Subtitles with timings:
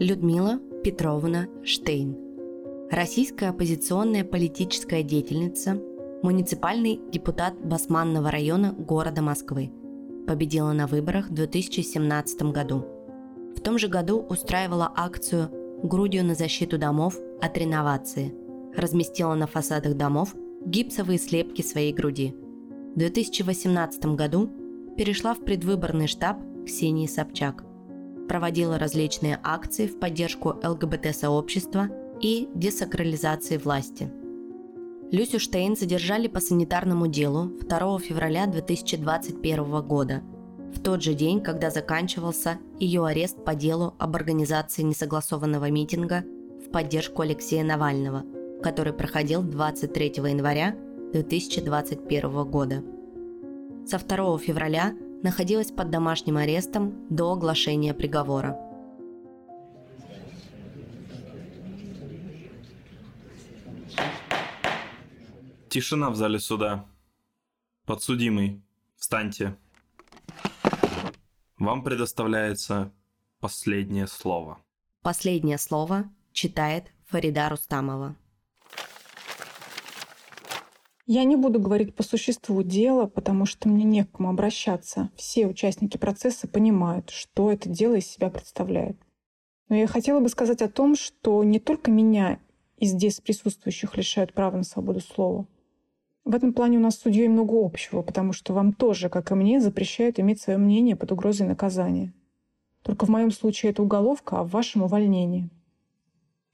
[0.00, 2.16] Людмила Петровна Штейн.
[2.90, 5.78] Российская оппозиционная политическая деятельница,
[6.22, 9.70] муниципальный депутат Басманного района города Москвы.
[10.26, 12.86] Победила на выборах в 2017 году.
[13.54, 15.50] В том же году устраивала акцию
[15.82, 18.32] «Грудью на защиту домов от реновации».
[18.74, 22.34] Разместила на фасадах домов гипсовые слепки своей груди.
[22.94, 24.48] В 2018 году
[24.96, 27.64] перешла в предвыборный штаб Ксении Собчак.
[28.30, 31.88] Проводила различные акции в поддержку ЛГБТ-сообщества
[32.20, 34.08] и десакрализации власти.
[35.10, 40.22] Люсю Штейн задержали по санитарному делу 2 февраля 2021 года,
[40.72, 46.22] в тот же день, когда заканчивался ее арест по делу об организации несогласованного митинга
[46.64, 48.22] в поддержку Алексея Навального,
[48.62, 50.76] который проходил 23 января
[51.12, 52.84] 2021 года.
[53.88, 58.58] Со 2 февраля находилась под домашним арестом до оглашения приговора.
[65.68, 66.86] Тишина в зале суда.
[67.86, 68.62] Подсудимый,
[68.96, 69.56] встаньте.
[71.58, 72.92] Вам предоставляется
[73.38, 74.58] последнее слово.
[75.02, 78.16] Последнее слово читает Фарида Рустамова.
[81.12, 85.10] Я не буду говорить по существу дела, потому что мне не к кому обращаться.
[85.16, 88.96] Все участники процесса понимают, что это дело из себя представляет.
[89.68, 92.38] Но я хотела бы сказать о том, что не только меня
[92.76, 95.48] и здесь присутствующих лишают права на свободу слова.
[96.24, 99.34] В этом плане у нас с судьей много общего, потому что вам тоже, как и
[99.34, 102.14] мне, запрещают иметь свое мнение под угрозой наказания.
[102.82, 105.50] Только в моем случае это уголовка, а в вашем— увольнение.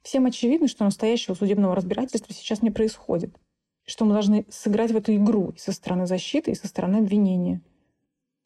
[0.00, 3.36] Всем очевидно, что настоящего судебного разбирательства сейчас не происходит—
[3.86, 7.62] что мы должны сыграть в эту игру и со стороны защиты, и со стороны обвинения.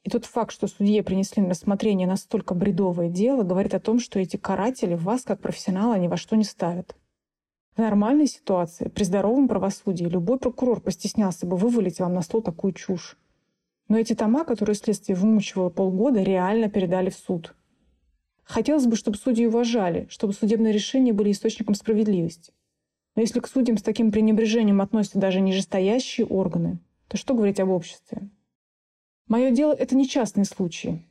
[0.02, 4.18] И тот факт, что судье принесли на рассмотрение настолько бредовое дело, говорит о том, что
[4.18, 6.96] эти каратели вас, как профессионала, ни во что не ставят.
[7.76, 12.72] В нормальной ситуации, при здоровом правосудии, любой прокурор постеснялся бы вывалить вам на стол такую
[12.72, 13.18] чушь.
[13.88, 17.54] Но эти тома, которые следствие вымучивало полгода, реально передали в суд.
[18.44, 22.52] Хотелось бы, чтобы судьи уважали, чтобы судебные решения были источником справедливости.
[23.20, 27.68] Но если к судьям с таким пренебрежением относятся даже нижестоящие органы, то что говорить об
[27.68, 28.30] обществе?
[29.28, 31.04] Мое дело— это не частный случай.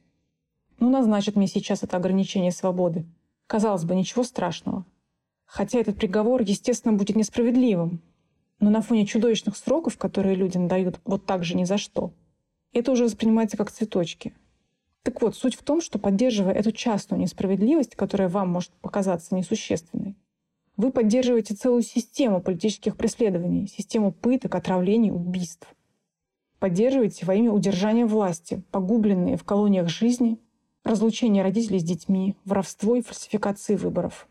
[0.79, 3.05] Ну, назначат мне сейчас это ограничение свободы.
[3.45, 4.87] Казалось бы, ничего страшного.
[5.45, 8.01] Хотя этот приговор, естественно, будет несправедливым.
[8.59, 12.11] Но на фоне чудовищных сроков, которые людям дают вот так же ни за что,
[12.73, 14.33] это уже воспринимается как цветочки.
[15.03, 20.15] Так вот, суть в том, что поддерживая эту частную несправедливость, которая вам может показаться несущественной,
[20.79, 25.67] вы поддерживаете целую систему политических преследований, систему пыток, отравлений, убийств.
[26.57, 30.39] Поддерживаете во имя удержания власти погубленные в колониях жизни,
[30.85, 34.29] разлучение родителей с детьми, воровство и фальсификации выборов.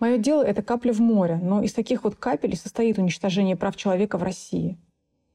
[0.00, 4.18] Мое дело— это капля в море, но из таких вот капель состоит уничтожение прав человека
[4.18, 4.80] в России.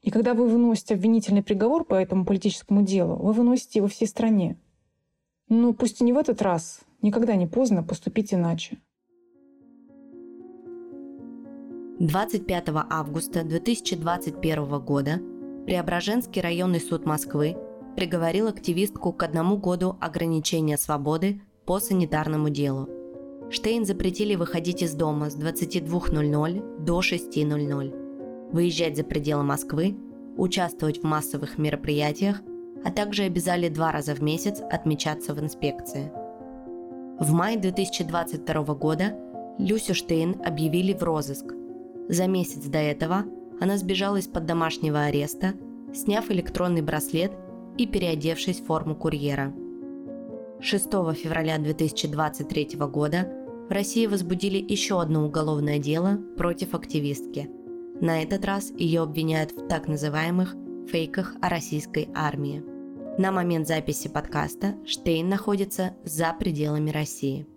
[0.02, 4.58] И когда вы выносите обвинительный приговор по этому политическому делу, вы выносите его всей стране.
[5.48, 8.78] Но пусть и не в этот раз, никогда не поздно поступить иначе.
[12.00, 15.22] 25 августа 2021 года
[15.66, 17.56] Преображенский районный суд Москвы
[17.96, 22.90] приговорил активистку к одному году ограничения свободы по санитарному делу.
[23.50, 29.96] Штейн запретили выходить из дома с 22.00 до 6.00, выезжать за пределы Москвы,
[30.36, 32.42] участвовать в массовых мероприятиях,
[32.84, 36.12] а также обязали два раза в месяц отмечаться в инспекции.
[37.22, 39.18] В мае 2022 года
[39.58, 41.54] Люсю Штейн объявили в розыск–
[42.08, 43.26] за месяц до этого
[43.60, 45.54] она сбежала из-под домашнего ареста,
[45.94, 47.32] сняв электронный браслет
[47.78, 49.54] и переодевшись в форму курьера.
[50.60, 50.84] 6
[51.16, 53.32] февраля 2023 года
[53.68, 57.50] в России возбудили еще одно уголовное дело против активистки.
[58.02, 60.56] На этот раз ее обвиняют в так называемых
[60.88, 62.64] фейках о российской армии.
[63.18, 67.48] На момент записи подкаста Штейн находится за пределами России.